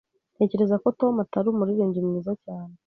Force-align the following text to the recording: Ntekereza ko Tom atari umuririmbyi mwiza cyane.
Ntekereza 0.35 0.75
ko 0.83 0.87
Tom 0.99 1.13
atari 1.23 1.47
umuririmbyi 1.49 1.99
mwiza 2.07 2.33
cyane. 2.43 2.73